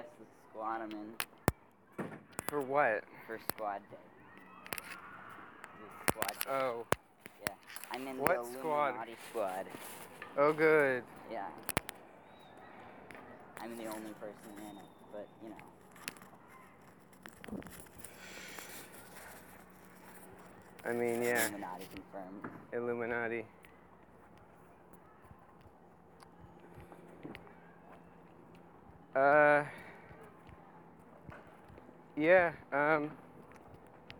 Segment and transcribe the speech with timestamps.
[0.00, 1.14] guess the squad I'm in
[2.48, 3.04] For what?
[3.26, 3.96] for squad day.
[6.10, 6.28] Squad.
[6.28, 6.50] Day.
[6.50, 6.86] Oh.
[7.42, 7.54] yeah.
[7.92, 8.88] I'm in what the squad?
[8.88, 9.66] Illuminati squad.
[10.38, 11.02] Oh, good.
[11.30, 11.48] Yeah.
[13.60, 15.56] I'm the only person in it, but you know.
[20.86, 22.48] I mean, yeah, Illuminati confirmed.
[22.72, 23.44] Illuminati.
[29.14, 29.64] Uh.
[32.16, 32.52] Yeah.
[32.72, 33.10] Um.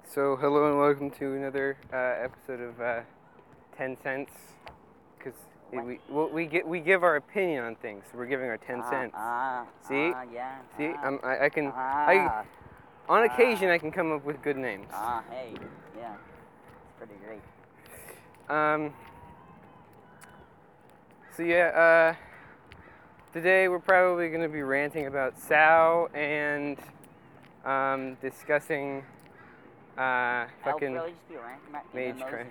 [0.04, 3.00] So hello and welcome to another uh, episode of uh,
[3.76, 4.32] Ten Cents,
[5.18, 5.34] because
[5.72, 8.04] we well, we get we give our opinion on things.
[8.14, 9.14] We're giving our ten Ah, cents.
[9.16, 10.12] Ah, See?
[10.14, 10.58] Ah, yeah.
[10.76, 12.44] See, I'm, I, I can ah,
[13.08, 14.88] on occasion I can come up with good names.
[14.92, 15.54] ah, hey,
[15.96, 16.14] yeah.
[16.14, 17.40] It's pretty great.
[18.48, 18.92] Um,
[21.36, 22.14] so yeah, uh,
[23.32, 26.76] today we're probably going to be ranting about Sao and
[27.64, 29.04] um, discussing
[29.98, 30.94] uh, fucking.
[30.94, 32.46] really just be ranting about Mage general,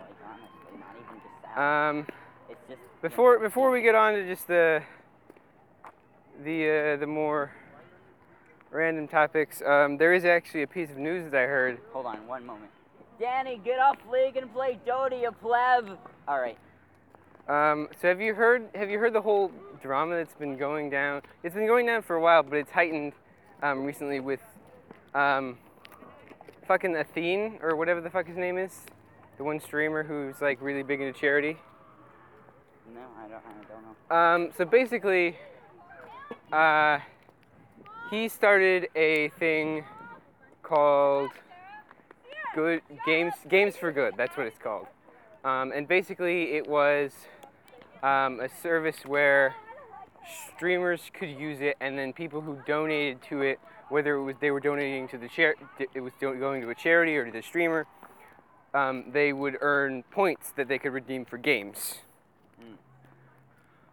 [0.00, 1.58] like honestly, not even just that.
[1.58, 2.06] Um,
[3.02, 4.82] before before we get on to just the
[6.44, 7.52] the uh, the more
[8.70, 11.78] random topics, um, there is actually a piece of news that I heard.
[11.92, 12.70] Hold on one moment.
[13.18, 15.98] Danny, get off League and play Dota, you pleb.
[16.28, 16.58] All right.
[17.48, 21.22] Um, so have you heard have you heard the whole drama that's been going down?
[21.42, 23.12] It's been going down for a while, but it's heightened
[23.66, 24.40] um, recently with
[25.14, 25.58] um,
[26.66, 28.82] fucking Athene or whatever the fuck his name is,
[29.38, 31.56] the one streamer who's like really big into charity.
[32.94, 33.42] No, I don't.
[33.44, 34.16] I don't know.
[34.16, 35.36] Um, so basically,
[36.52, 36.98] uh,
[38.10, 39.84] he started a thing
[40.62, 41.30] called
[42.54, 44.14] Good Games Games for Good.
[44.16, 44.86] That's what it's called.
[45.44, 47.12] Um, and basically, it was
[48.02, 49.54] um, a service where
[50.54, 54.50] streamers could use it, and then people who donated to it, whether it was they
[54.50, 55.54] were donating to the char-
[55.94, 57.86] it was going to a charity or to the streamer,
[58.74, 61.98] um, they would earn points that they could redeem for games.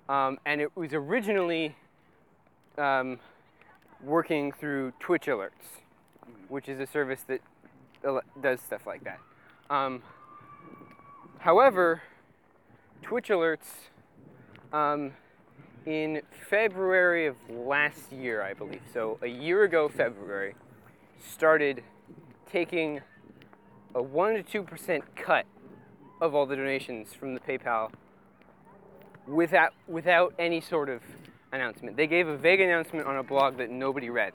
[0.09, 1.75] Um, and it was originally
[2.77, 3.19] um,
[4.03, 5.81] working through Twitch alerts,
[6.49, 7.41] which is a service that
[8.41, 9.19] does stuff like that.
[9.69, 10.03] Um,
[11.39, 12.01] however,
[13.01, 13.89] Twitch alerts
[14.73, 15.13] um,
[15.85, 20.55] in February of last year, I believe, so a year ago, February,
[21.19, 21.83] started
[22.49, 23.01] taking
[23.95, 25.45] a 1% to 2% cut
[26.21, 27.91] of all the donations from the PayPal
[29.27, 31.01] without without any sort of
[31.51, 31.95] announcement.
[31.95, 34.33] They gave a vague announcement on a blog that nobody read.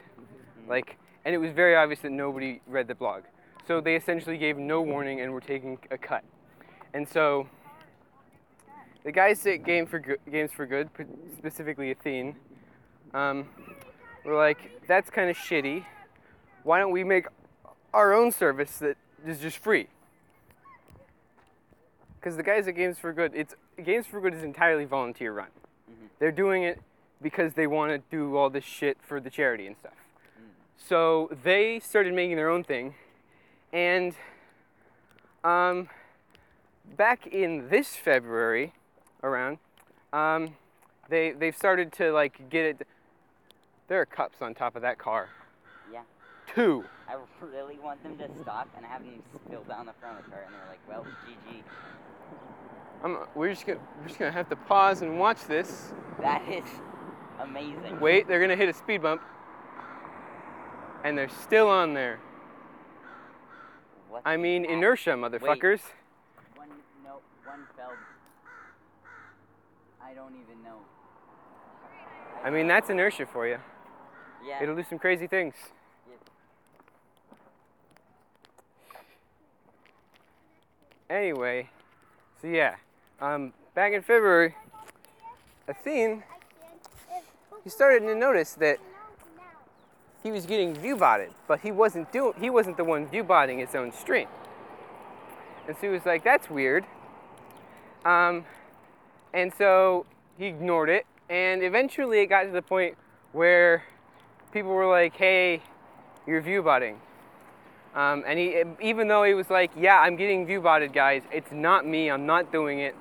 [0.69, 3.25] Like and it was very obvious that nobody read the blog.
[3.67, 6.25] So they essentially gave no warning and were taking a cut.
[6.95, 7.49] And so
[9.09, 10.91] the guys at Game for Good, Games for Good,
[11.39, 12.37] specifically Athene,
[13.15, 13.49] um,
[14.23, 15.87] were like, that's kind of shitty.
[16.63, 17.25] Why don't we make
[17.95, 19.87] our own service that is just free?
[22.21, 25.49] Because the guys at Games for Good, it's Games for Good is entirely volunteer run.
[25.91, 26.09] Mhm.
[26.19, 26.79] They're doing it
[27.23, 29.97] because they want to do all this shit for the charity and stuff.
[30.77, 32.95] So they started making their own thing,
[33.73, 34.15] and
[35.43, 35.89] um,
[36.85, 38.75] back in this February,
[39.23, 39.59] around,
[40.13, 40.57] um,
[41.09, 42.87] they they've started to like get it.
[43.89, 45.29] There are cups on top of that car.
[45.93, 46.03] Yeah.
[46.55, 46.85] Two.
[47.09, 50.31] I really want them to stop and have them spill down the front of the
[50.31, 51.63] car, and they're like, "Well, GG."
[53.03, 55.93] I'm, we're just gonna we're just gonna have to pause and watch this.
[56.21, 56.65] That is
[57.41, 58.01] amazing.
[58.01, 59.23] Wait, they're gonna hit a speed bump,
[61.05, 62.19] and they're still on there.
[64.11, 64.73] What I mean heck?
[64.73, 65.81] inertia, motherfuckers.
[66.57, 66.69] One
[67.05, 67.93] no, one fell.
[70.09, 70.79] I don't even know.
[72.43, 73.59] I mean that's inertia for you.
[74.47, 74.63] Yeah.
[74.63, 75.55] It'll do some crazy things.
[81.11, 81.15] yeah.
[81.15, 81.69] Anyway,
[82.41, 82.77] so yeah,
[83.21, 84.55] um, back in February,
[85.67, 86.23] Athene,
[87.63, 88.79] he started to notice that
[90.23, 93.59] he was getting view botted, but he wasn't doing he wasn't the one view botting
[93.59, 94.29] his own stream.
[95.67, 96.87] And so he was like, that's weird.
[98.07, 98.47] Um,
[99.33, 100.07] and so
[100.39, 102.97] he ignored it, and eventually it got to the point
[103.33, 103.85] where
[104.53, 105.63] people were like, hey,
[106.27, 107.01] you're view botting.
[107.95, 111.51] Um, and he, even though he was like, yeah, I'm getting view botted, guys, it's
[111.51, 112.95] not me, I'm not doing it.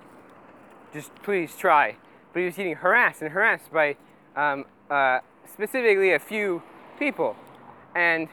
[0.93, 1.95] Just please try.
[2.33, 3.95] But he was getting harassed and harassed by
[4.35, 5.19] um, uh,
[5.51, 6.63] specifically a few
[6.97, 7.35] people.
[7.95, 8.27] And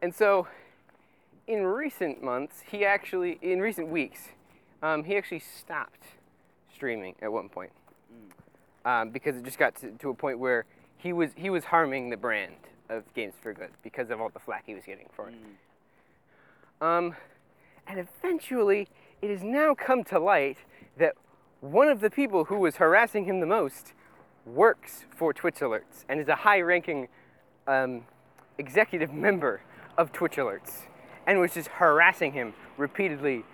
[0.00, 0.46] and so
[1.46, 4.28] in recent months, he actually, in recent weeks,
[4.82, 6.04] um, he actually stopped
[6.74, 7.72] streaming at one point.
[8.84, 10.64] um, because it just got to, to a point where
[10.96, 12.54] he was he was harming the brand
[12.88, 15.34] of Games for Good because of all the flack he was getting for it.
[16.80, 16.86] Mm.
[16.86, 17.16] Um,
[17.86, 18.88] and eventually,
[19.20, 20.58] it has now come to light
[20.98, 21.14] that
[21.60, 23.92] one of the people who was harassing him the most
[24.44, 27.08] works for Twitch Alerts and is a high-ranking
[27.66, 28.02] um,
[28.58, 29.62] executive member
[29.96, 30.82] of Twitch Alerts,
[31.26, 33.44] and was just harassing him repeatedly,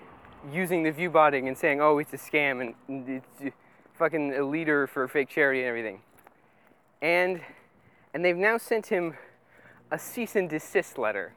[0.53, 3.57] using the view botting and saying, "Oh, it's a scam and- it's
[3.95, 6.03] fucking a leader for fake charity and everything."
[7.03, 7.43] And
[8.15, 9.17] and they've now sent him
[9.91, 11.35] a cease and desist letter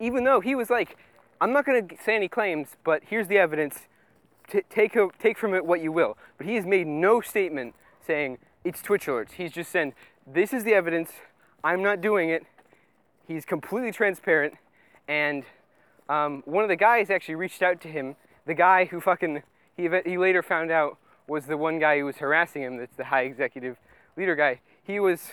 [0.00, 0.96] even though he was like,
[1.40, 3.86] I'm not going to say any claims, but here's the evidence.
[4.50, 6.16] T- take, a, take from it what you will.
[6.38, 7.74] But he has made no statement
[8.04, 9.32] saying it's Twitch alerts.
[9.32, 9.94] He's just saying,
[10.26, 11.12] this is the evidence.
[11.62, 12.44] I'm not doing it.
[13.28, 14.54] He's completely transparent.
[15.08, 15.44] And
[16.08, 18.16] um, one of the guys actually reached out to him.
[18.46, 19.42] The guy who fucking,
[19.76, 22.76] he, he later found out was the one guy who was harassing him.
[22.76, 23.76] That's the high executive
[24.16, 24.60] leader guy.
[24.82, 25.30] He was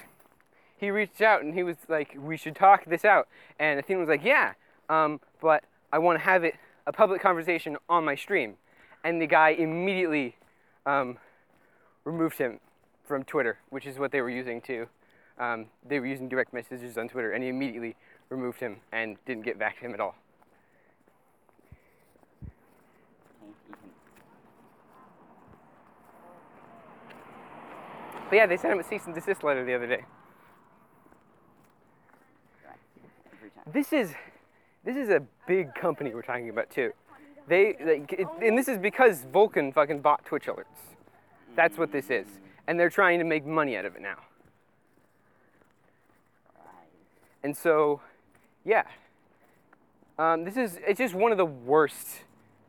[0.77, 3.27] he reached out and he was like, "We should talk this out."
[3.59, 4.53] And Athene was like, "Yeah,
[4.89, 6.55] um, but I want to have it
[6.85, 8.55] a public conversation on my stream."
[9.03, 10.35] And the guy immediately
[10.85, 11.17] um,
[12.05, 12.59] removed him
[13.07, 14.87] from Twitter, which is what they were using to.
[15.39, 17.95] Um, they were using direct messages on Twitter, and he immediately
[18.29, 20.15] removed him and didn't get back to him at all.
[28.29, 30.03] But yeah, they sent him a cease and desist letter the other day.
[33.71, 34.13] This is
[34.83, 36.91] this is a big company we're talking about too.
[37.47, 40.95] They like, it, and this is because Vulcan fucking bought Twitch alerts.
[41.55, 42.27] That's what this is,
[42.67, 44.17] and they're trying to make money out of it now.
[47.43, 48.01] And so,
[48.67, 48.83] yeah,
[50.19, 52.05] um, this is it's just one of the worst,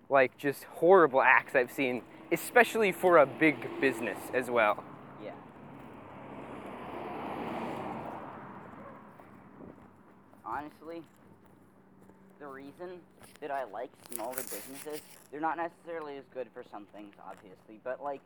[0.09, 4.85] like just horrible acts I've seen, especially for a big business as well.
[5.23, 5.33] Yeah.
[10.47, 11.03] Honestly,
[12.39, 13.01] the reason
[13.41, 15.01] that I like smaller businesses,
[15.33, 18.21] they're not necessarily as good for some things, obviously, but like,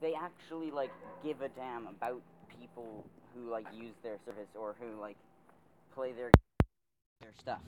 [0.00, 0.90] they actually like
[1.22, 2.20] give a damn about
[2.60, 3.04] people
[3.34, 5.16] who like use their service or who like
[5.96, 6.30] play their
[7.22, 7.58] their stuff.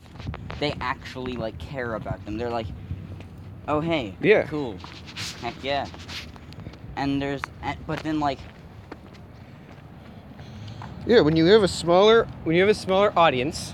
[0.60, 2.36] They actually like care about them.
[2.36, 2.66] They're like,
[3.66, 4.42] oh hey, Yeah.
[4.48, 4.76] cool,
[5.40, 5.86] heck yeah.
[6.96, 7.40] And there's,
[7.86, 8.38] but then like
[11.06, 13.72] Yeah, when you have a smaller when you have a smaller audience,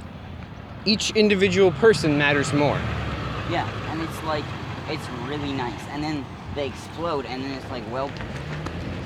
[0.84, 2.78] each individual person matters more.
[3.50, 4.44] Yeah, and it's like
[4.88, 6.24] it's really nice, and then
[6.54, 8.08] they explode, and then it's like, well,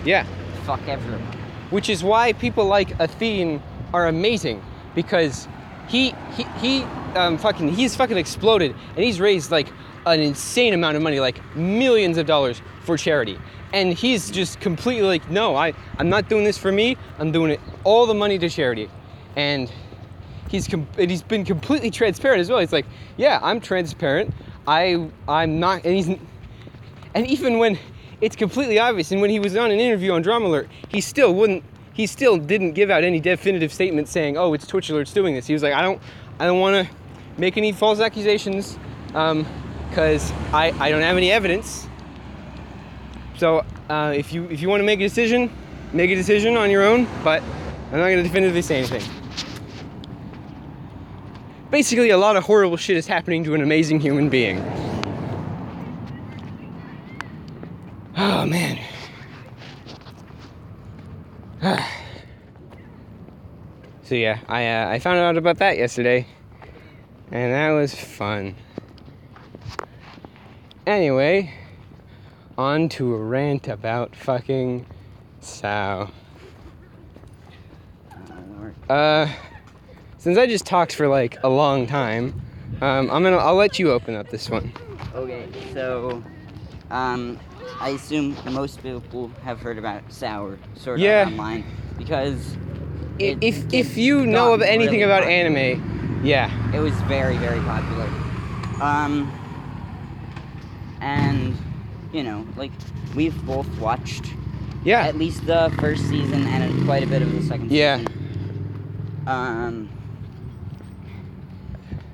[0.05, 0.27] Yeah.
[0.67, 1.23] fuck everyone.
[1.71, 3.63] which is why people like Athene
[3.95, 4.61] are amazing
[4.95, 5.49] because
[5.89, 6.83] he he he
[7.15, 9.69] um fucking he's fucking exploded and he's raised like
[10.07, 13.39] an insane amount of money like millions of dollars for charity.
[13.73, 16.97] And he's just completely like no I I'm not doing this for me.
[17.19, 18.91] I'm doing it all the money to charity.
[19.37, 19.71] And
[20.49, 22.61] he's com- and he's been completely transparent as well.
[22.61, 22.87] He's like
[23.17, 24.35] yeah I'm transparent.
[24.67, 26.09] I I'm not and he's
[27.15, 27.79] and even when
[28.21, 31.35] it's completely obvious, and when he was on an interview on Drama Alert, he still
[31.35, 31.63] wouldn't.
[31.99, 35.49] He still didn't give out any definitive statement saying, "Oh, it's Twitch Alert's doing this."
[35.49, 36.01] He was like, "I don't,
[36.39, 36.95] I don't want to
[37.37, 38.79] make any false accusations,
[39.09, 41.89] because I, I don't have any evidence.
[43.37, 45.51] So uh, if you if you want to make a decision,
[45.93, 47.09] make a decision on your own.
[47.25, 47.43] But
[47.91, 49.03] I'm not going to definitively say anything."
[51.73, 54.61] Basically, a lot of horrible shit is happening to an amazing human being.
[58.17, 58.79] Oh man.
[64.03, 66.25] so yeah, I uh, I found out about that yesterday,
[67.33, 68.55] and that was fun.
[70.87, 71.53] Anyway,
[72.57, 74.87] on to a rant about fucking
[75.41, 76.13] Sao.
[78.89, 79.29] Uh,
[80.19, 82.41] since I just talked for like a long time,
[82.81, 84.73] um, I'm gonna I'll let you open up this one.
[85.13, 86.23] Okay, so,
[86.93, 87.39] um,
[87.81, 91.27] I assume most people have heard about Sour Sword Yeah.
[91.27, 91.65] Online
[91.97, 92.57] because
[93.19, 95.41] it- If if you know of anything really about popular.
[95.73, 98.09] anime, yeah, It was very, very popular.
[98.81, 99.31] Um,
[101.01, 101.57] and
[102.13, 102.73] you know, like
[103.15, 104.25] we've both watched
[104.85, 107.99] yeah, at least the first season and quite a bit of the second Yeah.
[107.99, 108.13] season.
[109.27, 109.89] Um,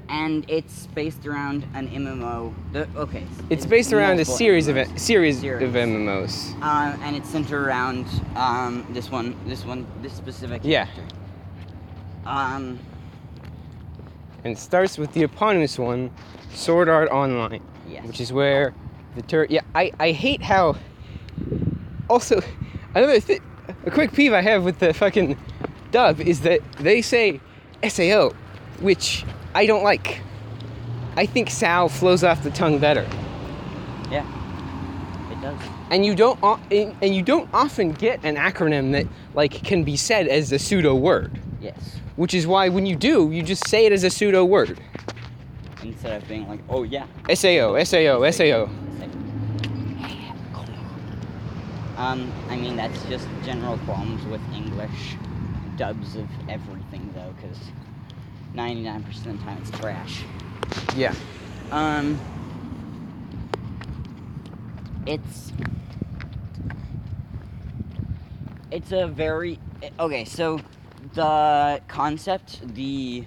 [0.09, 2.53] and it's based around an MMO.
[2.73, 4.95] The, okay, it's based around a series of MMOs.
[4.97, 5.69] it, series Series.
[5.69, 6.55] of MMOs.
[6.63, 8.07] Uh, and it's centered around
[8.37, 10.87] um, this one, this one, this specific Yeah.
[10.87, 11.17] character.
[12.27, 12.79] Um,
[14.45, 16.11] And it starts with the eponymous one,
[16.55, 18.05] Sword Art Online, yes.
[18.07, 18.75] which is where
[19.17, 20.77] the tur- yeah, I I hate how
[22.11, 22.41] also,
[22.95, 23.41] another thi-
[23.87, 25.37] a quick peeve I have with the fucking
[25.91, 27.41] dub is that they say
[27.83, 28.33] SAO,
[28.81, 30.21] which I don't like.
[31.17, 33.07] I think Sao flows off the tongue better.
[34.11, 34.27] Yeah.
[35.31, 35.59] It does.
[35.91, 36.39] and you don't
[36.73, 40.95] and you don't often get an acronym that like can be said as a pseudo
[40.95, 41.97] word Yes.
[42.17, 44.79] which is why when you do you just say it as a pseudo word
[45.83, 47.07] Instead of being like, oh yeah.
[47.35, 48.69] sao sao sao
[51.97, 55.17] Um, I mean, that's just general problems with English
[55.77, 56.84] dubs of everything,
[58.55, 60.23] 99% of the time it's trash.
[60.97, 61.15] yeah
[61.71, 62.19] Um,
[65.07, 65.53] it's
[68.71, 69.59] it's a very
[70.01, 70.25] okay.
[70.25, 70.61] So
[71.15, 73.25] the concept, the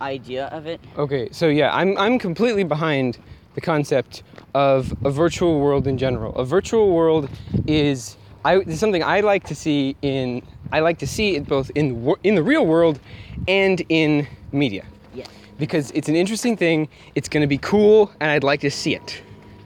[0.00, 3.16] idea of it, okay so yeah i'm i'm completely behind
[3.54, 4.22] the concept
[4.54, 7.30] of a virtual world in general a virtual world
[7.66, 11.70] is I, is something I like to see in I like to see it both
[11.74, 13.00] in in the real world
[13.48, 14.84] and in media
[15.14, 16.88] yes, because it's an interesting thing.
[17.14, 19.22] It's going to be cool, and I'd like to see it.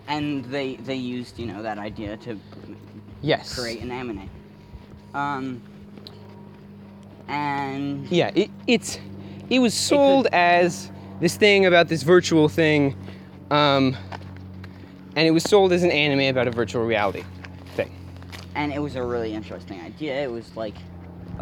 [0.08, 2.38] and they they used you know that idea to
[3.22, 3.54] Yes.
[3.54, 4.28] create an anime.
[5.14, 5.60] Um,
[7.28, 8.98] and Yeah, it, it's
[9.48, 12.96] it was sold as this thing about this virtual thing,
[13.50, 13.96] um,
[15.16, 17.24] and it was sold as an anime about a virtual reality
[17.74, 17.90] thing.
[18.54, 20.22] and it was a really interesting idea.
[20.22, 20.74] It was like,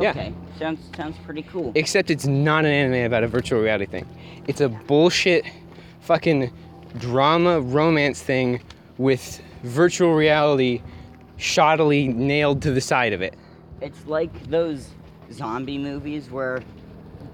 [0.00, 0.10] Yeah.
[0.10, 1.72] okay, sounds sounds pretty cool.
[1.74, 4.06] Except it's not an anime about a virtual reality thing.
[4.46, 5.44] It's a bullshit,
[6.00, 6.50] fucking
[6.98, 8.60] drama romance thing
[8.96, 10.82] with virtual reality
[11.38, 13.34] shoddily nailed to the side of it.
[13.80, 14.88] It's like those
[15.32, 16.62] zombie movies where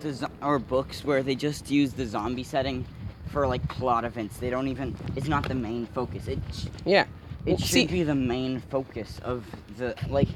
[0.00, 2.84] the zo- or books where they just use the zombie setting
[3.28, 4.36] for like plot events.
[4.38, 4.96] They don't even.
[5.16, 6.28] It's not the main focus.
[6.28, 7.02] It sh- Yeah.
[7.46, 9.44] it Well, should see- be the main focus of
[9.78, 10.28] the like.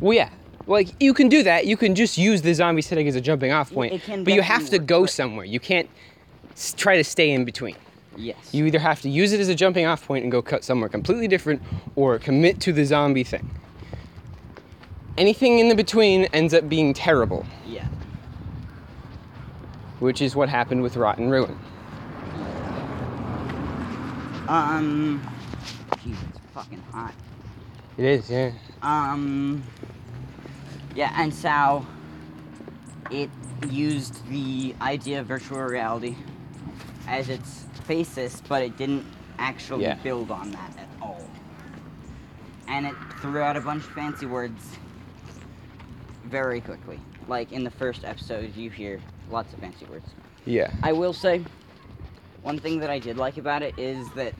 [0.00, 0.28] Well, yeah.
[0.66, 1.66] Like you can do that.
[1.66, 3.92] You can just use the zombie setting as a jumping off point.
[3.92, 5.44] it can but you have to go somewhere.
[5.44, 5.88] You can't
[6.52, 7.76] s- try to stay in between.
[8.16, 8.36] Yes.
[8.52, 10.88] You either have to use it as a jumping off point and go cut somewhere
[10.88, 11.62] completely different,
[11.94, 13.50] or commit to the zombie thing.
[15.18, 17.86] Anything in the between ends up being terrible, yeah.
[20.00, 21.58] which is what happened with Rotten Ruin.
[24.48, 25.22] Um.
[25.96, 27.14] Jeez, it's fucking hot.
[27.98, 28.52] It is, yeah.
[28.82, 29.62] Um.
[30.96, 31.86] Yeah, and so
[33.10, 33.28] it
[33.70, 36.16] used the idea of virtual reality
[37.06, 39.04] as its basis, but it didn't
[39.38, 39.96] actually Yeah.
[39.96, 41.22] build on that at all.
[42.66, 44.78] And it threw out a bunch of fancy words
[46.24, 46.98] very quickly.
[47.28, 49.00] Like in the first episode, you hear
[49.30, 50.08] lots of fancy words.
[50.46, 50.70] Yeah.
[50.82, 51.44] I will say,
[52.42, 54.34] one thing that I did like about it is that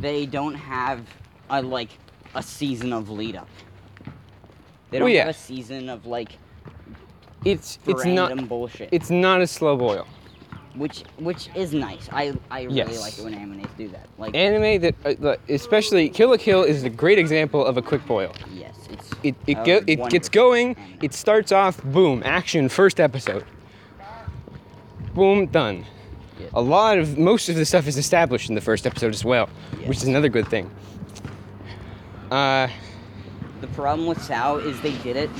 [0.00, 1.06] they don't have
[1.48, 1.90] a like
[2.34, 3.48] a season of lead up.
[4.90, 5.26] They don't yeah.
[5.26, 6.32] have a season of like
[7.44, 8.88] It's it's not bullshit.
[8.92, 10.06] it's not a slow boil.
[10.74, 12.08] which which is nice.
[12.12, 13.00] I I really Yes.
[13.00, 14.06] like it when animes do that.
[14.18, 14.94] Like Anime that,
[15.24, 18.32] uh, especially Kill la Kill, is a great example of a quick boil.
[18.52, 20.76] yes, it's It it, a go, it gets going.
[20.76, 20.98] anime.
[21.02, 23.44] It starts off, boom, action, first episode.
[25.14, 25.84] Boom, done.
[26.38, 26.46] Yeah.
[26.54, 29.48] A lot of most of the stuff is established in the first episode as well,
[29.86, 30.70] which is another good thing.
[32.30, 32.68] Uh,
[33.60, 35.30] The problem with Sao is they did it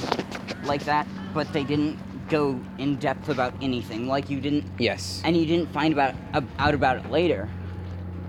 [0.64, 1.98] like that, but they didn't
[2.28, 4.06] go in depth about anything.
[4.06, 5.20] Like you didn't, yes.
[5.24, 7.48] and you didn't find about ab- out about it later.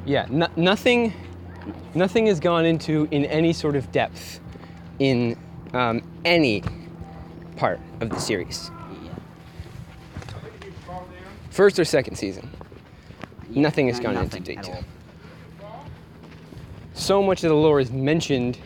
[0.06, 0.26] Yeah.
[0.30, 1.14] No, nothing.
[1.94, 4.40] Nothing has gone into in any sort of depth
[5.00, 5.38] in
[5.74, 6.64] um, any
[7.58, 8.72] part of the series,
[9.04, 9.12] Yeah.
[11.52, 12.50] first or second season.
[13.52, 14.84] Yeah, Nothing has gone into nothing at detail.
[16.94, 18.58] So much of the lore is mentioned,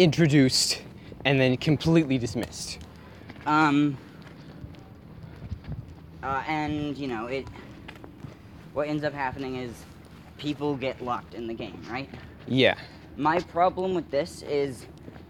[0.00, 0.82] introduced,
[1.24, 2.78] and then completely dismissed.
[3.46, 3.96] Um.
[6.22, 7.46] Uh, and you know it.
[8.72, 9.72] What ends up happening is
[10.38, 12.08] people get locked in the game, right?
[12.46, 12.74] Yeah.
[13.16, 14.86] My problem with this is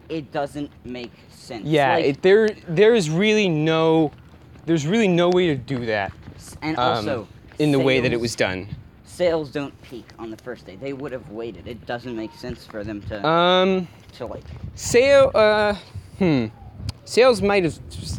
[0.08, 1.64] it doesn't make sense.
[1.64, 4.12] Yeah, Like, it, there there is really no
[4.66, 6.12] there's really no way to do that
[6.62, 8.68] and um, also in the way that it was done.
[9.04, 10.76] Sales don't peak on the first day.
[10.76, 11.66] They would have waited.
[11.66, 14.44] It doesn't make sense for them to Um to like.
[14.74, 15.74] sale uh
[16.18, 16.46] hmm
[17.04, 17.78] sales might have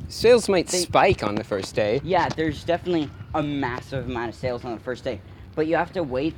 [0.10, 2.02] sales might They- spike on the first day.
[2.04, 5.20] Yeah, there's definitely a massive amount of sales on the first day,
[5.56, 6.36] but you have to wait.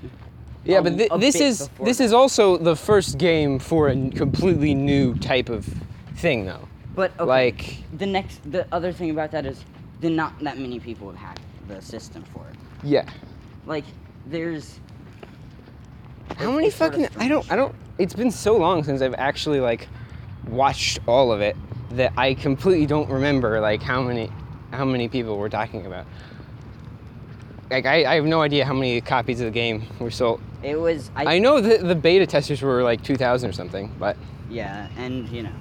[0.66, 2.04] Yeah, a- but a this is this that.
[2.06, 5.66] is also the first game for a completely new type of
[6.16, 6.68] thing though.
[6.96, 9.66] But okay, Like the next, the other thing about that is,
[10.00, 12.56] then not that many people have hacked the system for it.
[12.84, 13.06] yeah.
[13.66, 13.86] Like,
[14.28, 14.80] there's.
[16.38, 19.88] How many fucking I don't I don't it's been so long since I've actually like
[20.48, 21.56] watched all of it
[21.92, 24.32] that I completely don't remember like how many
[24.72, 26.06] how many people we're talking about.
[27.70, 30.42] Like I, I have no idea how many copies of the game were sold.
[30.64, 34.18] It was I, I know that the beta testers were like 2,000 or something, but
[34.50, 35.54] yeah, and you know.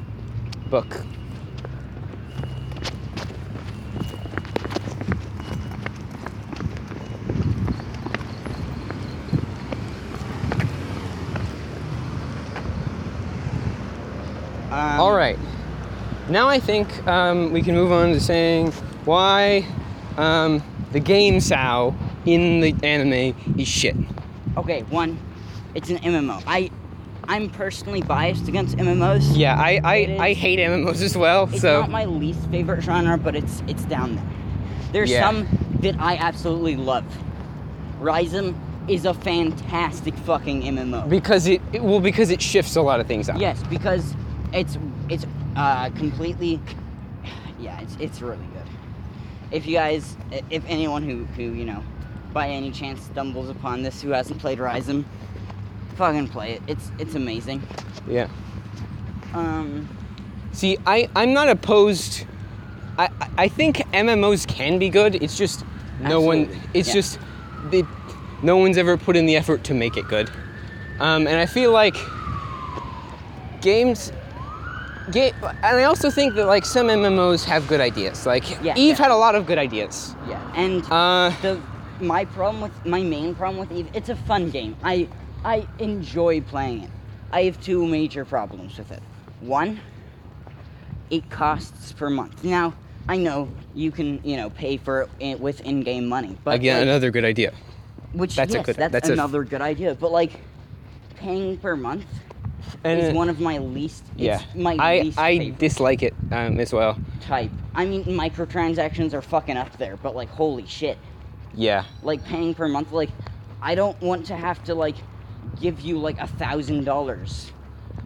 [0.68, 1.04] book.
[14.82, 15.38] Um, All right.
[16.28, 18.72] Now I think um, we can move on to saying
[19.04, 19.64] why
[20.16, 20.62] um,
[20.92, 21.94] the game Sao
[22.26, 23.96] in the anime is shit.
[24.56, 25.18] Okay, one,
[25.74, 26.42] it's an MMO.
[26.46, 26.70] I,
[27.24, 29.36] I'm personally biased against MMOs.
[29.36, 31.48] Yeah, I I, is- I hate MMOs as well.
[31.52, 34.26] It's so not my least favorite genre, but it's it's down there.
[34.92, 35.26] There's Yeah.
[35.28, 35.46] some
[35.80, 37.04] that I absolutely love.
[38.00, 38.58] Rhythm
[38.88, 41.08] is a fantastic fucking MMO.
[41.08, 43.38] because it, it well because it shifts a lot of things out.
[43.38, 44.14] yes, because
[44.52, 44.78] it's
[45.09, 46.61] it's uh, completely
[47.59, 48.66] yeah, it's it's really good.
[49.50, 50.16] If you guys,
[50.50, 51.82] if anyone who who you know,
[52.32, 55.04] by any chance stumbles upon this who hasn't played Rhythm,
[55.97, 56.62] fucking play it.
[56.66, 57.62] It's it's amazing.
[58.06, 58.28] Yeah.
[59.35, 59.88] Um,
[60.52, 62.26] See, I I'm not opposed.
[62.99, 65.23] I I- think MMOs can be good.
[65.23, 65.64] It's just
[66.00, 66.49] no one.
[66.75, 66.94] It's yeah.
[66.94, 67.18] just
[67.71, 67.85] they,
[68.42, 70.30] no one's ever put in the effort to make it good.
[71.00, 71.97] Um, and I feel like
[73.61, 74.12] games.
[75.11, 78.25] Ga- and I also think that like some MMOs have good ideas.
[78.26, 79.02] Like Yeah, Eve yeah.
[79.04, 80.14] had a lot of good ideas.
[80.28, 81.61] yeah, and Uh, the
[82.00, 84.76] my problem with my main problem with Eve, it's a fun game.
[84.82, 85.09] I
[85.44, 86.90] I enjoy playing it.
[87.32, 89.02] I have two major problems with it.
[89.40, 89.80] One,
[91.11, 92.44] it costs per month.
[92.44, 92.75] Now
[93.09, 96.82] I know you can you know pay for it with in-game money, but again, like,
[96.85, 97.52] another good idea.
[98.12, 99.94] which that's a good- that's, that's a- another good idea.
[99.94, 100.32] But like
[101.16, 102.04] paying per month
[102.85, 104.04] And is one of my least.
[104.16, 106.96] yeah, it's my I least I favorite dislike it um, as well.
[107.20, 107.51] type.
[107.75, 110.98] I mean, microtransactions are fucking up there, but like holy shit.
[111.55, 111.85] Yeah.
[112.03, 113.11] like paying per month like
[113.61, 114.96] i don't want to have to like
[115.61, 117.53] give you like a thousand dollars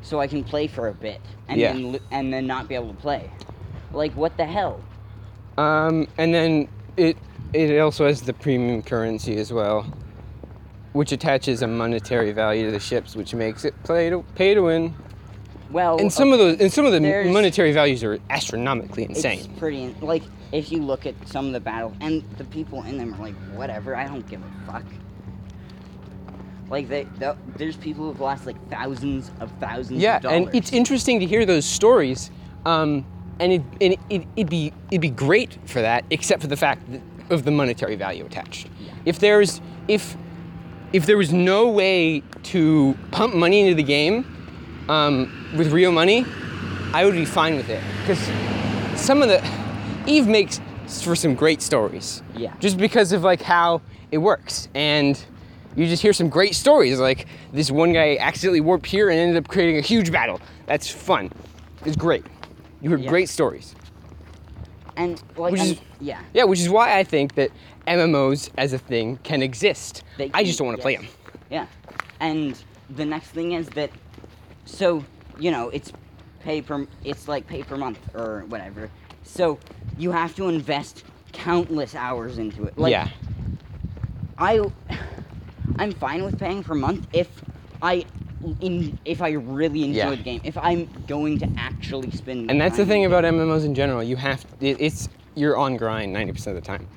[0.03, 1.73] so i can play for a bit and Yeah.
[1.73, 3.31] then lo- and then not be able to play
[3.92, 4.81] like what the hell
[5.57, 6.66] Um, and then
[6.97, 7.16] it
[7.53, 9.87] it also has the premium currency as well,
[10.96, 14.62] which attaches a monetary value to the ships, which makes it play to pay to
[14.62, 14.94] win.
[15.70, 19.40] well And some of those and some of the There's- monetary values are astronomically insane.
[19.40, 22.96] it's pretty like if you look at some of the battles and the people in
[22.98, 24.85] them are like whatever i don't give a fuck
[26.70, 30.54] like they, the there's people who've lost like thousands of thousands yeah, of dollars and
[30.54, 32.30] it's interesting to hear those stories.
[32.64, 33.06] Um,
[33.38, 36.90] and it, and it, it'd be it'd be great for that, except for the fact
[36.90, 38.68] that, of the monetary value attached.
[38.80, 38.92] Yeah.
[39.04, 40.16] If there's if
[40.96, 44.24] if there was no way to pump money into the game
[44.88, 46.24] um, with real money,
[46.94, 48.18] I would be fine with it because
[48.98, 49.46] some of the
[50.06, 50.59] Eve makes
[51.02, 52.22] for some great stories.
[52.35, 52.54] Yeah.
[52.61, 55.22] Just because of like how it works and.
[55.78, 59.37] You just hear some great stories, like this one guy accidentally warped here and ended
[59.37, 60.40] up creating a huge battle.
[60.64, 61.30] That's fun.
[61.85, 62.24] It's great.
[62.80, 63.11] You hear Yeah.
[63.11, 63.74] great stories.
[64.96, 67.50] and like Which is- yeah Yeah, which is why I think that
[67.87, 70.03] MMOs as a thing can exist.
[70.18, 71.07] They I just don't want to play them.
[71.51, 71.66] Yeah.
[72.20, 73.90] And the next thing is that
[74.64, 75.05] so,
[75.38, 75.92] you know, it's
[76.40, 78.90] pay per it's like pay per month or whatever.
[79.22, 79.59] So,
[79.99, 82.79] you have to invest countless hours into it.
[82.79, 83.09] Like yeah.
[84.38, 84.61] I
[85.79, 87.29] I'm fine with paying per month if
[87.83, 88.05] I
[88.61, 90.11] in if I really enjoy Yeah.
[90.11, 90.40] the game.
[90.44, 94.03] If I'm going to actually spend And that's the thing about MMOs in general.
[94.03, 96.88] You have it, it's you're on grind 90% of the time.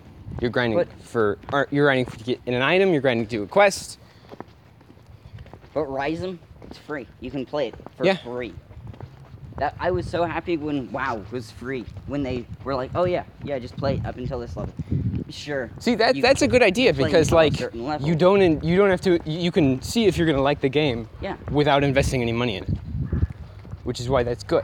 [0.41, 3.29] You're grinding But- for or you're grinding to get in an item, you're grinding to
[3.29, 3.97] do a quest.
[5.73, 7.07] But Ryzom, it's free.
[7.19, 8.15] You can play it for Yeah.
[8.17, 8.53] free.
[9.57, 11.85] That I was so happy when WoW was free.
[12.07, 14.73] When they were like, "Oh yeah, yeah, just play up until this level."
[15.29, 15.69] Sure.
[15.79, 17.59] See that that's a good idea because like
[17.99, 20.61] you don't in, you don't have to you can see if you're going to like
[20.61, 21.35] the game Yeah.
[21.51, 22.69] without investing any money in it.
[23.83, 24.63] Which is why that's good.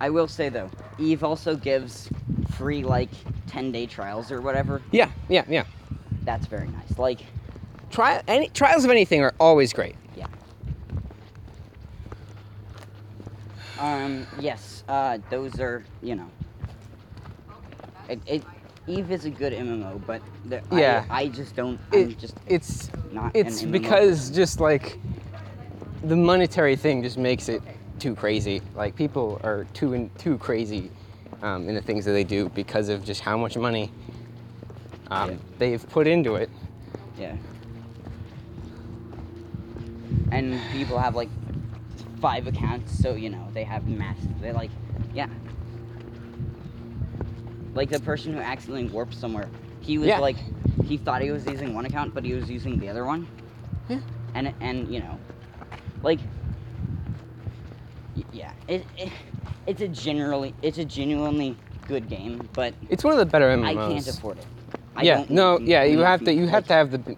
[0.00, 2.08] I will say though, Eve also gives
[2.46, 3.10] free like
[3.46, 4.82] 10 day trials or whatever.
[4.90, 5.64] Yeah, yeah, yeah.
[6.24, 6.98] That's very nice.
[6.98, 7.20] Like,
[7.90, 9.94] Try any trials of anything are always great.
[10.16, 10.26] yeah.
[13.78, 16.30] Um, yes, uh, those are, you know.
[18.08, 18.44] It, it,
[18.86, 21.04] Eve is a good MMO, but the, Yeah.
[21.10, 24.98] I, I just don't, I'm just it's not it's because just like
[26.04, 27.62] the monetary thing just makes it
[27.98, 28.62] too crazy.
[28.74, 30.90] Like people are too in, too crazy
[31.42, 33.90] um, in the things that they do because of just how much money
[35.10, 35.36] um, Yeah.
[35.58, 36.50] they've put into it.
[37.18, 37.36] Yeah.
[40.32, 41.28] And people have like
[42.20, 44.40] five accounts, so you know they have massive.
[44.40, 44.70] They like,
[45.14, 45.28] yeah.
[47.74, 49.48] Like the person who accidentally warped somewhere,
[49.80, 50.18] he was Yeah.
[50.18, 50.36] like,
[50.84, 53.26] he thought he was using one account, but he was using the other one.
[53.88, 54.00] Yeah.
[54.34, 55.18] And and you know,
[56.02, 56.20] like,
[58.32, 59.10] yeah, it, it
[59.66, 63.66] it's a generally it's a genuinely good game, but It's one of the better MMOs.
[63.68, 64.46] I can't afford it.
[64.96, 67.14] I yeah, no, yeah, you have to, you have to have the,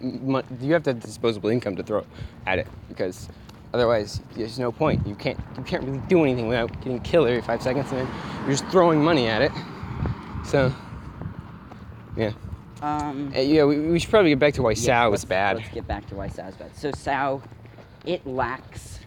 [0.61, 2.05] you have to have disposable income to throw
[2.45, 3.29] at it because
[3.73, 5.07] otherwise there's no point.
[5.07, 8.07] You can't, you can't really do anything without getting killed every five seconds, and then
[8.41, 9.51] you're just throwing money at it.
[10.45, 10.73] So,
[12.17, 12.31] yeah,
[12.81, 15.57] Um, Uh, yeah, we, we should probably get back to why Yes, Sao was bad.
[15.57, 16.75] Let's get back to why Sao's bad.
[16.75, 17.41] So Sao,
[18.05, 18.99] it lacks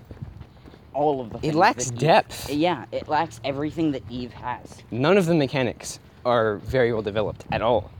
[0.94, 1.46] all of the.
[1.46, 2.50] It lacks that Eve- depth.
[2.50, 4.78] yeah, it lacks everything that Eve has.
[4.90, 7.90] None of the mechanics are very well developed at all.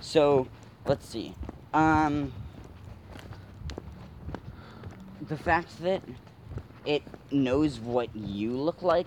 [0.00, 0.46] So,
[0.86, 1.34] let's see.
[1.72, 2.32] Um,
[5.28, 6.02] the fact that
[6.86, 9.06] it knows what you look like.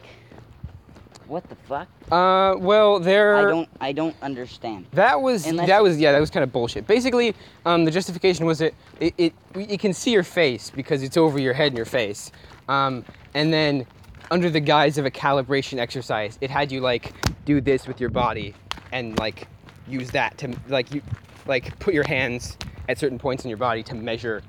[1.27, 1.87] What the fuck?
[2.11, 3.35] Uh, well, there.
[3.37, 3.69] I don't.
[3.79, 4.85] I don't understand.
[4.91, 6.85] That was Unless- that was yeah that was kind of bullshit.
[6.85, 7.33] Basically,
[7.65, 11.39] um, the justification was that it, it it can see your face because it's over
[11.39, 12.31] your head and your face,
[12.67, 13.85] um, and then
[14.31, 17.13] under the guise of a calibration exercise, it had you like
[17.45, 18.53] do this with your body
[18.91, 19.47] and like
[19.87, 21.01] use that to like you
[21.45, 22.57] like put your hands
[22.89, 24.41] at certain points in your body to measure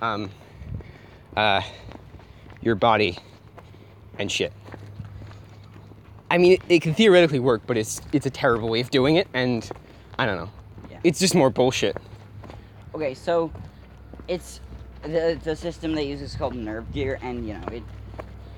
[0.00, 0.30] um,
[1.36, 1.62] uh,
[2.60, 3.18] your body
[4.18, 4.52] and shit.
[6.30, 9.16] I mean, it, it can theoretically work, but it's it's a terrible way of doing
[9.16, 9.68] it, and
[10.18, 10.50] I don't know.
[10.90, 11.00] Yeah.
[11.04, 11.96] It's just more bullshit.
[12.94, 13.50] Okay, so
[14.28, 14.60] it's
[15.02, 17.82] the the system they use is called Nerve Gear, and you know it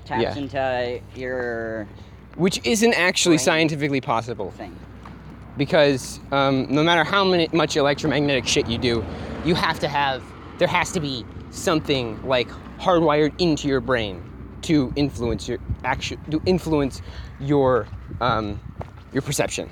[0.05, 0.35] taps Yeah.
[0.37, 1.87] into your
[2.35, 3.41] Which isn't actually Right.
[3.45, 4.75] scientifically possible thing.
[5.57, 9.03] because um, no matter how many, much electromagnetic shit you do,
[9.45, 10.21] you have to have
[10.57, 12.47] there has to be something like
[12.79, 14.21] hardwired into your brain
[14.63, 17.01] to influence your action to influence
[17.39, 17.87] your
[18.21, 18.59] um,
[19.13, 19.69] your perception.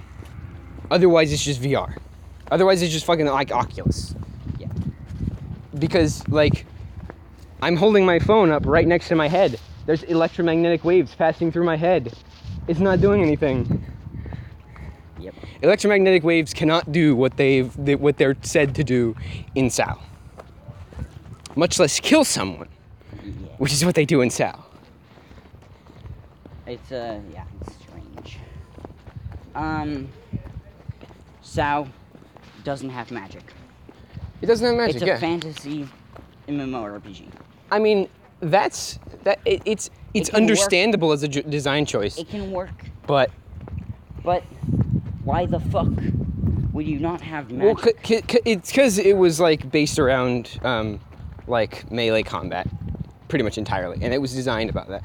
[0.90, 1.98] Otherwise, it's just VR.
[2.52, 4.16] Otherwise, it's just fucking like Oculus.
[5.84, 6.66] Because like
[7.62, 9.60] I'm holding my phone up right next to my head.
[9.86, 12.14] There's electromagnetic waves passing through my head.
[12.70, 13.84] It's not doing anything.
[15.20, 15.36] Yep.
[15.62, 19.14] Electromagnetic waves cannot do what they've they, what they're said to do
[19.56, 20.00] in Sao.
[21.58, 22.70] Much less kill someone,
[23.22, 23.32] Yeah.
[23.58, 24.64] which is what they do in Sao.
[26.66, 28.38] It's uh yeah, it's strange.
[29.54, 30.08] Um
[31.42, 31.90] Sao
[32.64, 33.44] doesn't have magic.
[34.44, 34.96] It doesn't have magic.
[34.98, 35.18] it's a yeah.
[35.20, 35.88] fantasy
[36.50, 37.28] MMORPG.
[37.72, 38.10] I mean,
[38.42, 39.40] that's that.
[39.46, 40.36] It, it's it's work.
[40.42, 42.70] understandable as a j- design choice, It can work,
[43.08, 43.32] but
[44.22, 44.44] but
[45.24, 45.88] why the fuck
[46.74, 48.06] would you not have Well, magic?
[48.06, 51.00] c- c- c- it's because it was like based around um,
[51.48, 52.68] like melee combat,
[53.30, 55.04] pretty much entirely, and it was designed about that.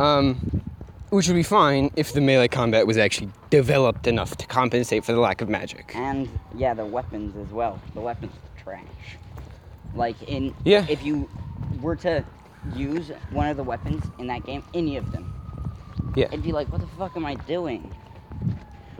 [0.00, 0.62] Um,
[1.10, 5.12] which would be fine if the melee combat was actually developed enough to compensate for
[5.12, 5.92] the lack of magic.
[5.94, 7.78] and yeah, the weapons as well.
[7.94, 8.32] The weapons
[8.68, 8.84] trash.
[9.94, 10.84] Like in Yeah.
[10.88, 11.28] if you
[11.80, 12.24] were to
[12.76, 15.32] use one of the weapons in that game, any of them,
[16.14, 16.26] Yeah.
[16.26, 17.90] it'd be like, what the fuck am I doing?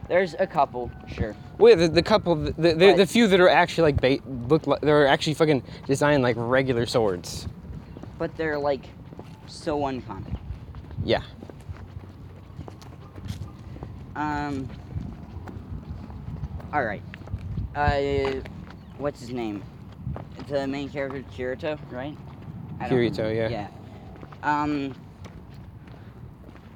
[0.09, 1.37] There's a couple, sure.
[1.59, 4.67] Well, the, the couple, the, the, the, the few that are actually like ba- look
[4.67, 7.47] like they're actually fucking designed like regular swords.
[8.19, 8.87] but they're like
[9.47, 10.37] so uncommon.
[11.05, 11.23] Yeah.
[14.17, 14.69] Um.
[16.73, 17.03] All right.
[17.77, 18.41] Uh,
[18.99, 19.63] what's his name?
[20.49, 22.17] The main character, Kirito, right?
[22.81, 23.49] I Kirito, yeah.
[23.49, 23.69] Yeah.
[24.43, 24.95] Um.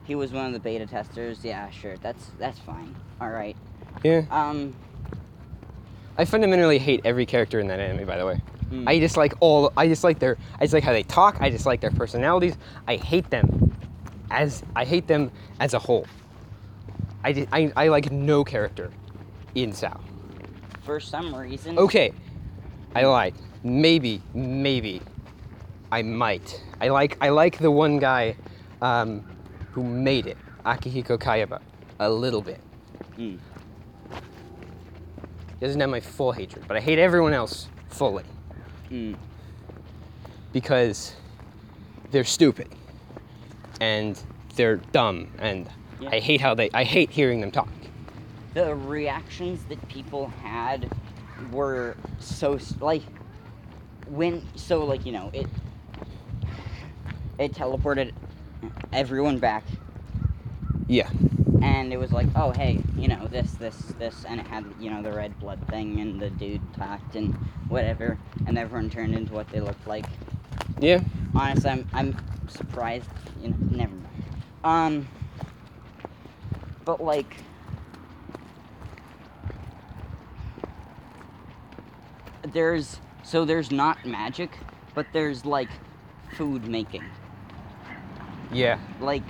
[0.05, 1.45] He was one of the beta testers.
[1.45, 1.97] Yeah, sure.
[1.99, 2.95] That's that's fine.
[3.21, 3.57] All right.
[4.03, 4.25] Yeah.
[4.31, 4.75] Um.
[6.19, 8.41] I fundamentally hate every character in that anime, by the way.
[8.69, 8.87] hmm.
[8.87, 9.73] I just like all.
[9.77, 10.37] I just like their.
[10.59, 11.41] I just like how they talk.
[11.41, 12.57] I just like their personalities.
[12.87, 13.75] I hate them,
[14.31, 15.31] as I hate them
[15.61, 16.07] as a whole.
[17.25, 18.91] I, I, I like no character
[19.55, 20.01] in Sao.
[20.85, 21.79] For some reason.
[21.79, 22.13] Okay,
[22.95, 23.35] I lied.
[23.63, 25.01] Maybe, maybe,
[25.91, 26.63] I might.
[26.81, 28.37] I like I like the one guy,
[28.81, 29.25] um,
[29.73, 31.61] who made it, Akihiko Kayaba,
[32.01, 32.61] a little bit.
[33.17, 33.37] Hmm.
[34.11, 38.25] He doesn't have my full hatred, but I hate everyone else fully.
[38.89, 39.15] Hmm.
[40.53, 41.15] because
[42.11, 42.69] they're stupid
[43.81, 44.21] and
[44.55, 45.67] they're dumb and
[45.99, 46.11] Yeah.
[46.13, 47.71] I hate how they I hate hearing them talk.
[48.55, 50.91] The reactions that people had
[51.39, 53.05] were so like
[54.07, 55.49] when so like you know it
[57.39, 58.13] it teleported
[58.93, 59.65] everyone back
[60.89, 61.09] Yeah.
[61.61, 64.91] and it was like oh hey you know this this this and it had you
[64.91, 67.35] know the red blood thing and the dude talked and
[67.69, 70.19] whatever and everyone turned into what they looked like
[70.79, 71.01] Yeah.
[71.35, 73.11] honestly i'm i'm surprised.
[73.37, 74.25] You know, never mind.
[74.65, 75.09] Um,
[76.85, 77.43] but like,
[82.45, 84.51] there's so there's not magic,
[84.95, 85.71] but there's like
[86.33, 87.05] food making,
[88.53, 88.79] Yeah.
[89.01, 89.23] like.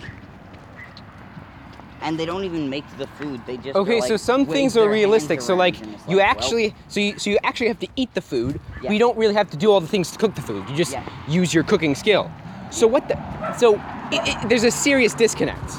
[2.01, 3.41] And they don't even make the food.
[3.47, 5.41] They just Okay, like, so some things are realistic.
[5.41, 8.59] So like you well, actually so you so you actually have to eat the food.
[8.83, 8.91] Yeah.
[8.91, 10.69] You don't really have to do all the things to cook the food.
[10.69, 11.05] You just Yeah.
[11.29, 12.29] use your cooking skill.
[12.71, 13.17] So what the
[13.57, 13.75] so
[14.11, 15.75] it, it, there's a serious disconnect.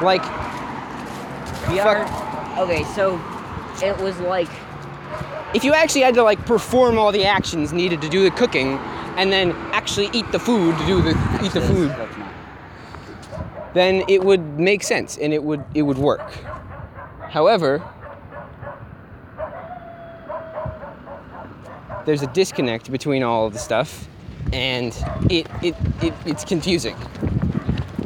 [0.00, 0.22] Like
[1.68, 2.06] we are
[2.58, 2.84] okay.
[2.94, 3.20] So
[3.82, 4.50] it was like
[5.54, 8.78] if you actually had to like perform all the actions needed to do the cooking
[9.16, 11.10] and then actually eat the food to do the
[11.42, 11.94] eat the food,
[13.72, 16.32] then it would make sense and it would it would work.
[17.30, 17.82] However,
[22.04, 24.08] there's a disconnect between all of the stuff
[24.52, 24.92] and
[25.30, 26.96] it it, it it's confusing.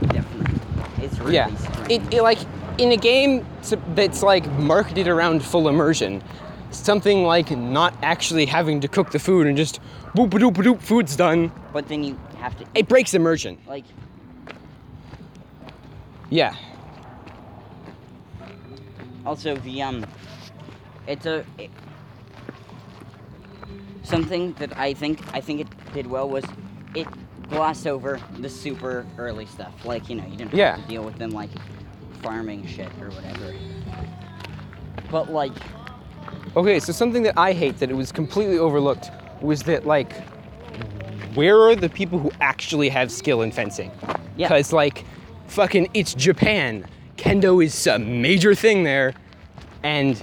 [0.08, 1.04] Definitely.
[1.04, 1.54] It's really yeah.
[1.56, 1.90] strange.
[1.90, 2.38] It, it like
[2.78, 3.44] in a game
[3.94, 6.22] that's like marketed around full immersion,
[6.70, 9.80] something like not actually having to cook the food and just
[10.14, 11.50] boop a doop a doop food's done.
[11.72, 13.58] but then you have to It breaks immersion.
[13.66, 13.84] like
[16.30, 16.54] Yeah.
[19.24, 20.06] also the um
[21.06, 21.70] it's a it,
[24.02, 26.44] something that I think I think it did well was
[26.94, 27.06] it
[27.48, 29.72] glossed over the super early stuff.
[29.84, 30.76] Like, you know, you didn't Yeah.
[30.76, 31.50] have to deal with them like
[32.22, 33.54] farming shit or whatever.
[35.10, 35.52] But like
[36.58, 40.12] Okay, so something that I hate that it was completely overlooked was that like
[41.34, 43.92] where are the people who actually have skill in fencing?
[44.36, 44.48] Yeah.
[44.48, 45.04] Cuz like
[45.46, 46.84] fucking it's Japan.
[47.16, 49.14] Kendo is a major thing there
[49.84, 50.20] and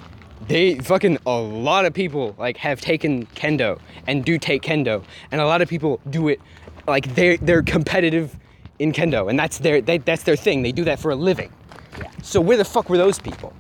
[0.50, 5.40] they fucking a lot of people like have taken kendo and do take kendo and
[5.40, 6.42] a lot of people do it
[6.86, 8.36] like they're they're competitive
[8.80, 11.50] in kendo and that's their they, that's their thing they do that for a living
[11.98, 12.10] Yeah.
[12.22, 13.54] so where the fuck were those people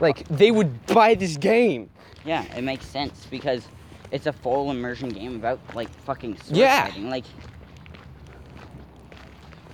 [0.00, 1.88] like they would buy this game
[2.24, 3.66] Yeah, it makes sense because
[4.10, 6.84] it's a full immersion game about like fucking sword Yeah.
[6.86, 7.10] fighting.
[7.10, 7.24] Like,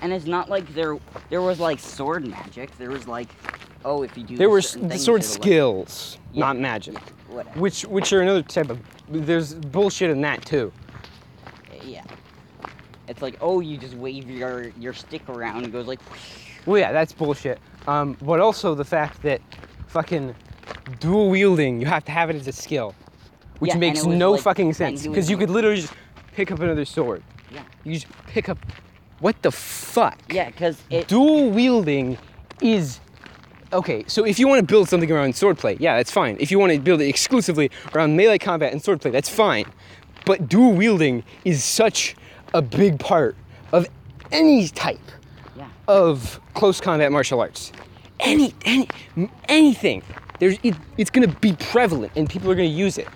[0.01, 0.99] and it's not like there
[1.31, 2.77] there was like sword magic.
[2.79, 3.29] There was like,
[3.85, 6.41] oh, if you do there were things, sword like- skills Yeah.
[6.41, 6.97] not magic
[7.29, 7.59] whatever.
[7.59, 10.73] which which are another type of there's bullshit in that too
[11.85, 12.05] Yeah.
[13.09, 16.01] It's like, oh, you just wave your your stick around and it goes like,
[16.67, 17.59] Well, yeah, that's bullshit.
[17.87, 19.41] Um, but also the fact that
[19.87, 20.35] fucking
[21.01, 22.94] dual wielding, you have to have it as a skill,
[23.59, 25.92] which Yeah, makes no like- fucking sense because you could literally just
[26.35, 27.22] pick up another sword.
[27.53, 28.59] yeah, You just pick up.
[29.20, 30.18] What the fuck?
[30.31, 32.18] yeah, because it Dual wielding
[32.62, 33.01] is.
[33.72, 36.37] Okay, so if you want to build something around swordplay, yeah, that's fine.
[36.40, 39.66] If you want to build it exclusively around melee combat and swordplay, that's fine.
[40.24, 42.16] But dual wielding is such
[42.55, 43.37] a big part
[43.72, 43.87] of
[44.33, 45.01] any type
[45.57, 47.72] yeah, of close combat martial arts.
[48.20, 48.88] Any, any,
[49.48, 50.03] anything.
[50.38, 53.09] There's, it, it's gonna be prevalent and people are gonna use it.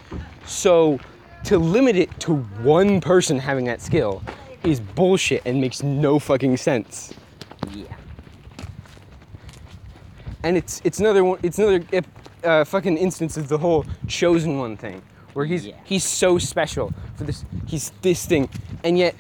[0.47, 0.99] So
[1.45, 4.23] to limit it to one person having that skill
[4.65, 7.13] is bullshit and makes no fucking sense.
[7.73, 7.87] yeah,
[10.45, 11.39] And it's it's another one.
[11.43, 11.85] It's another
[12.45, 15.03] uh, fucking instance of the whole chosen one thing,
[15.35, 15.77] where he's Yeah.
[15.85, 17.45] he's so special for this.
[17.67, 18.49] He's this thing,
[18.85, 19.15] and yet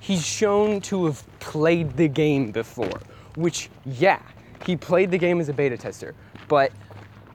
[0.00, 3.00] he's shown to have played the game before.
[3.36, 4.20] Which yeah,
[4.66, 6.14] he played the game as a beta tester,
[6.48, 6.72] but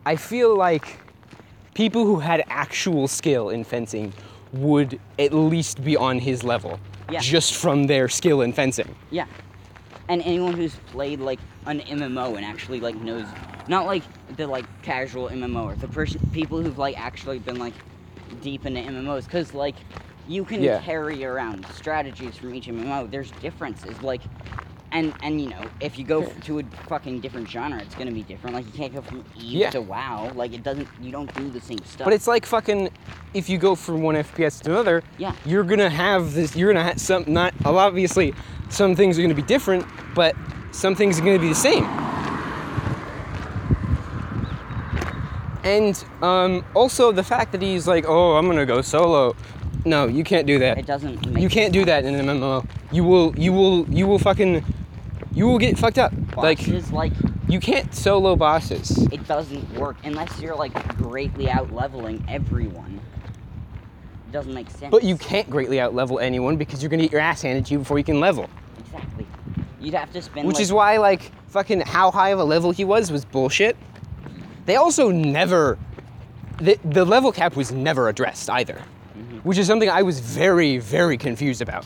[0.06, 1.00] I feel like
[1.74, 4.14] people who had actual skill in fencing
[4.52, 7.20] would at least be on his level, Yeah.
[7.20, 8.96] just from their skill in fencing.
[9.10, 9.26] yeah.
[10.10, 13.26] And anyone who's played like an MMO and actually like knows,
[13.70, 14.04] not like
[14.36, 17.74] the like casual MMO or the person people who've like actually been like
[18.42, 19.76] deep into MMOs, because like
[20.28, 20.82] you can Yeah.
[20.82, 23.10] carry around strategies from each MMO.
[23.10, 24.22] There's differences like.
[24.94, 28.22] And, and you know if you go to a fucking different genre, it's gonna be
[28.24, 28.56] different.
[28.56, 29.70] Like you can't go from Eve Yeah.
[29.72, 30.32] to WoW.
[30.36, 30.88] Like it doesn't.
[31.02, 32.06] You don't do the same stuff.
[32.06, 32.90] But it's like fucking
[33.34, 35.34] if you go from one FPS to another, Yeah.
[35.46, 36.56] you're gonna have this.
[36.56, 38.36] You're gonna have some not well, obviously
[38.70, 40.36] some things are gonna be different, but
[40.72, 41.86] some things are gonna be the same.
[45.64, 49.36] And um, also the fact that he's like, oh, I'm gonna go solo.
[49.86, 50.78] No, you can't do that.
[50.78, 51.26] it doesn't.
[51.34, 52.66] Make You can't do that in an MMO.
[52.92, 54.64] You will, you will, you will fucking,
[55.34, 56.14] you will get fucked up.
[56.38, 57.14] Like Bosses, like
[57.48, 58.92] you can't solo bosses.
[59.12, 63.00] it doesn't work unless you're like greatly out leveling everyone.
[64.28, 64.92] It doesn't make sense.
[64.92, 67.80] But you can't greatly outlevel anyone because you're gonna get your ass handed to you
[67.80, 68.50] before you can level.
[68.80, 69.28] exactly.
[69.80, 70.48] You'd have to spend.
[70.48, 73.76] Which like, is why, like, fucking how high of a level he was was bullshit.
[74.66, 75.78] They also never,
[76.60, 78.82] the, the level cap was never addressed either,
[79.18, 79.38] Mm-hmm.
[79.40, 81.86] which is something I was very, very confused about.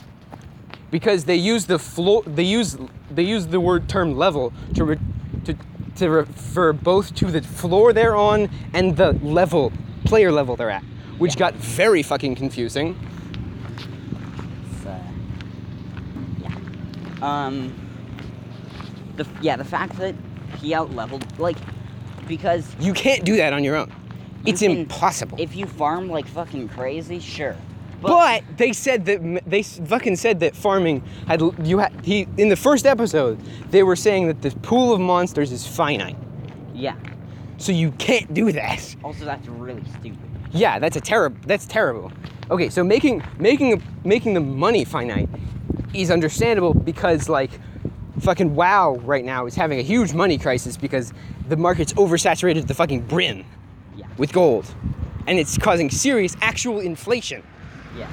[0.90, 2.76] Because they use the floor they use
[3.10, 4.96] they use the word term level to re,
[5.44, 5.54] to
[5.96, 9.72] to refer both to the floor they're on and the level
[10.04, 10.82] player level they're at,
[11.18, 12.96] which got very fucking confusing.
[14.86, 14.98] Uh,
[16.40, 16.54] yeah.
[17.22, 17.74] Um.
[19.16, 20.14] The yeah, the fact that
[20.60, 21.56] he out leveled like
[22.28, 23.88] because You can't do that on your own.
[24.44, 25.36] You It's can- impossible.
[25.40, 27.56] if you farm like fucking crazy, sure.
[28.00, 32.56] But they said that they fucking said that farming had you had he in the
[32.56, 36.16] first episode they were saying that the pool of monsters is finite,
[36.74, 36.94] yeah.
[37.56, 38.94] so you can't do that.
[39.02, 40.18] Also, that's really stupid.
[40.52, 41.38] Yeah, that's a terrible.
[41.46, 42.12] That's terrible.
[42.50, 45.28] Okay, so making making making the money finite
[45.92, 47.50] is understandable because like
[48.20, 51.12] fucking WoW right now is having a huge money crisis because
[51.48, 53.44] the market's oversaturated to the fucking brim
[53.96, 54.06] Yeah.
[54.18, 54.72] with gold,
[55.26, 57.42] and it's causing serious actual inflation.
[57.98, 58.08] Yeah.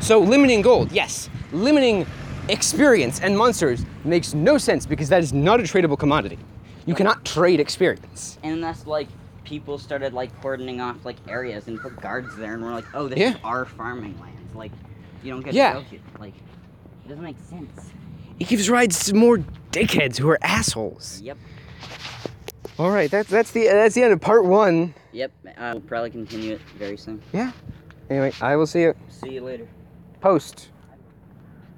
[0.00, 1.28] So limiting gold, yes.
[1.52, 2.06] Limiting
[2.48, 6.38] experience and monsters makes no sense because that is not a tradable commodity.
[6.86, 8.38] You cannot trade experience.
[8.42, 9.08] And that's like
[9.44, 13.08] people started like cordoning off like areas and put guards there, and we're like, oh,
[13.08, 13.30] this Yeah.
[13.30, 14.54] is our farming lands.
[14.54, 14.72] Like,
[15.22, 15.74] you don't get Yeah.
[15.74, 16.00] to go here.
[16.18, 16.34] Like,
[17.04, 17.90] it doesn't make sense.
[18.38, 19.38] It gives rise to more
[19.72, 21.20] dickheads who are assholes.
[21.22, 21.38] Yep.
[22.78, 24.94] All right, that's that's the that's the end of part one.
[25.12, 25.30] Yep.
[25.46, 27.22] Uh, we'll probably continue it very soon.
[27.32, 27.52] Yeah.
[28.10, 29.66] Anyway, I will see you See you later.
[30.20, 30.68] post.